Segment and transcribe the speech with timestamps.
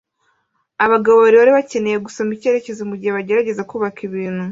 [0.85, 4.43] Abagabo babiri bari bakeneye gusoma icyerekezo mugihe bagerageza kubaka ikintu